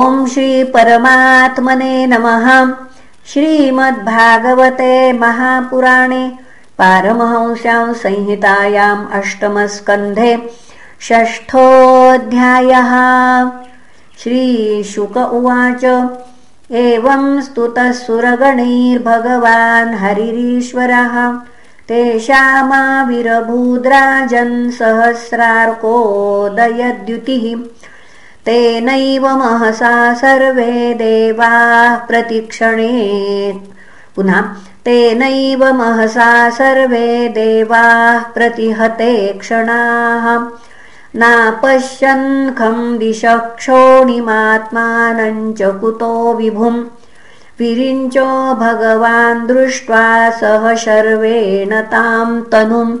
ॐ 0.00 0.26
श्रीपरमात्मने 0.32 1.94
नमः। 2.06 2.46
श्रीमद्भागवते 3.30 4.92
महापुराणे 5.12 6.20
पारमहंस्यां 6.78 7.92
संहितायाम् 8.02 9.02
अष्टमस्कन्धे 9.18 10.32
षष्ठोऽध्यायः। 11.08 12.92
श्रीशुक 14.22 15.16
उवाच 15.16 15.84
एवं 16.84 17.24
स्तुतः 17.48 17.90
सुरगणैर्भगवान् 18.00 19.98
हरिरीश्वरः 20.02 21.14
तेषामाविरभूद्राजन् 21.88 24.56
सहस्रार्कोदयद्युतिः 24.78 27.44
तेनैव 28.46 29.28
महसा 29.28 30.14
सर्वे 30.14 30.94
देवाः 30.94 31.96
प्रतिक्षणे। 31.96 33.60
पुनः 34.16 34.40
तेनैव 34.84 35.72
महसा 35.74 36.50
सर्वे 36.50 37.28
देवाः 37.28 38.18
प्रतिहते 38.18 39.32
क्षणाः। 39.32 40.56
नापश्यन् 41.16 42.54
खं 42.54 42.98
च 45.52 45.62
कुतो 45.80 46.34
विभुम् 46.34 46.84
विरिञ्चो 47.60 48.54
भगवान् 48.54 49.46
दृष्ट्वा 49.46 50.30
सह 50.30 50.74
शर्वेण 50.74 51.80
ताम् 51.80 52.42
तनुम् 52.52 52.98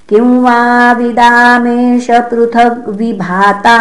किं 0.09 0.27
वा 0.43 0.59
विदामेष 0.99 2.07
पृथग्विभाता 2.29 3.75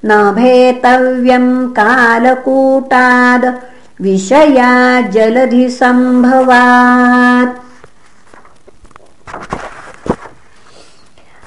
न 0.05 0.31
भेतव्यं 0.31 1.69
कालकूटाद् 1.69 3.74
विषया 4.01 5.01
जलधिसम्भवात् 5.01 7.61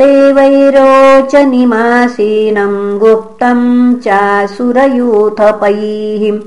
ते 0.00 0.32
वैरोचनिमासीनं 0.32 2.98
गुप्तं 2.98 3.94
चासुरयूथपैः। 3.94 6.40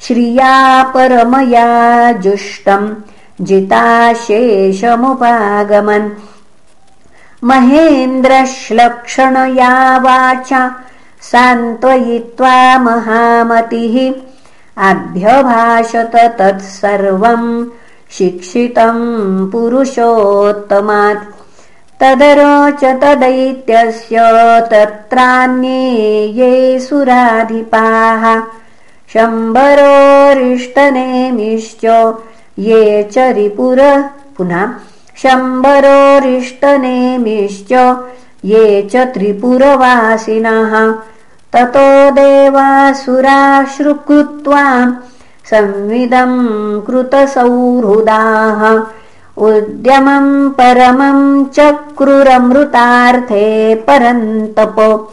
श्रिया 0.00 0.82
परमया 0.82 2.12
जुष्टं 2.12 2.94
जिताशेषमुपागमन् 3.40 6.10
महेन्द्रश्लक्षणया 7.44 9.96
वाचा 9.96 10.76
सान्त्वयित्वा 11.22 12.78
महामतिः। 12.78 14.14
अभ्यभाषत 14.90 16.34
तत्सर्वं 16.38 17.66
शिक्षितं 18.10 18.98
पुरुषोत्तमात् 19.50 21.43
तदरोचत 22.00 23.04
दैत्यस्य 23.18 24.16
तत्रान्ये 24.70 26.24
ये 26.38 26.52
सुराधिपाः। 26.80 28.24
शम्बरोरिष्टनेमिश्च 29.12 31.84
ये 32.58 33.02
च 33.12 33.18
रिपुर 33.18 33.80
पुनः 34.36 34.72
शम्बरोरिष्टनेमिश्च 35.22 37.72
ये 38.44 38.64
च 38.92 38.94
त्रिपुरवासिनः। 39.14 40.72
ततो 41.52 41.88
देवासुराश्रुकृत्वा 42.10 44.64
संविदं 45.50 46.32
कृतसौहृदाः 46.86 48.60
उद्यमं 49.38 50.50
परमं 50.50 51.44
चक्रुरमृतार्थे 51.44 53.74
परन्तप। 53.74 55.08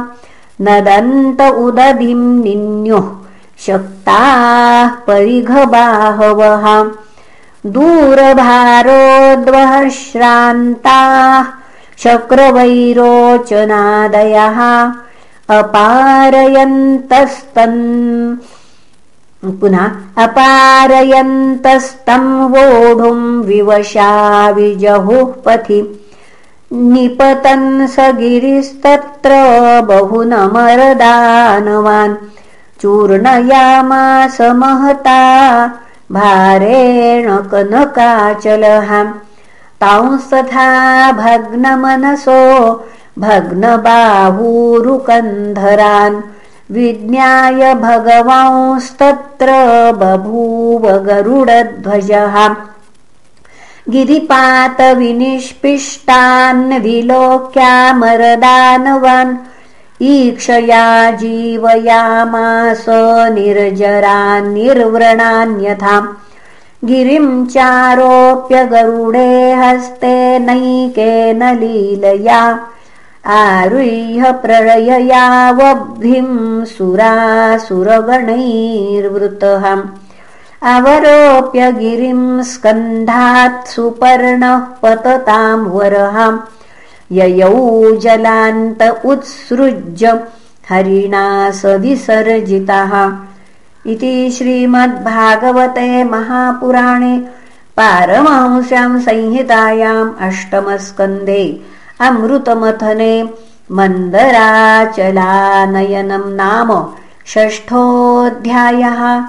नदन्त 0.61 1.41
उदधिं 1.41 2.15
निन्युः 2.15 3.09
शक्ताः 3.65 4.87
परिघबाहवः। 4.87 6.91
दूरभारोद्वः 7.65 9.89
श्रान्ताः 9.89 11.45
शक्रवैरोचनादयः 11.97 14.91
अपारयन्तस्तन् 15.55 17.75
पुनः 19.59 19.85
अपारयन्तस्तम् 20.23 22.31
वोढुम् 22.53 23.21
विवशा 23.45 24.09
विजहुः 24.55 25.29
पथि 25.45 25.79
निपतन् 26.73 27.87
स 27.87 27.95
गिरिस्तत्र 28.17 29.31
बहुनमरदानवान्। 29.91 30.97
चूर्णयामास 32.81 34.37
महता 34.61 35.21
भारेण 36.11 37.25
कनकाचलहाम् 37.51 39.17
तांस्तथा 39.81 40.69
भग्नमनसो 41.23 42.41
भग्नबाहूरुकन्धरान् 43.23 46.17
विज्ञाय 46.75 47.61
भगवांस्तत्र 47.81 49.49
बभूव 50.01 50.83
गरुडध्वजः 51.07 52.35
गिरिपातविनिष्पिष्टान् 53.93 56.63
विलोक्यामरदानवान् 56.83 59.33
ईक्षया 60.13 60.85
जीवयामास 61.21 62.85
निर्जरान् 63.35 64.49
गिरिं 66.85 67.45
चारोप्य 67.53 68.57
गरुडे 68.71 69.29
हस्ते 69.59 70.17
नैकेन 70.39 71.43
लीलया 71.59 72.41
आरुह्य 73.35 74.31
प्रलययावब्धिं 74.43 76.27
सुरासुरगणैर्वृतः 76.65 79.63
अवरोप्य 80.73 81.71
गिरिं 81.79 82.21
स्कन्धात् 82.51 83.67
सुपर्णः 83.73 84.55
पततां 84.83 85.57
वरहाम् 85.75 86.39
ययौ 87.17 87.51
जलान्त 88.05 88.81
उत्सृज्य 89.11 90.13
हरिणा 90.69 91.25
स 91.61 91.63
विसर्जितः 91.83 92.93
इति 93.93 94.13
श्रीमद्भागवते 94.37 95.89
महापुराणे 96.13 97.15
पारमहंस्यां 97.77 98.91
संहितायाम् 99.07 100.15
अष्टमस्कन्धे 100.27 101.43
अमृतमथने 101.99 103.29
मन्दराचलानयनं 103.71 106.35
नाम 106.35 106.93
षष्ठोऽध्यायः। 107.27 109.23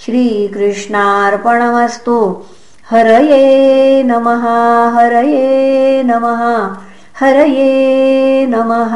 श्रीकृष्णार्पणमस्तु। 0.00 2.42
हरये 2.90 4.02
नमः 4.02 4.44
हरये 4.96 6.02
नमः 6.02 6.76
हरये 7.20 8.46
नमः 8.46 8.94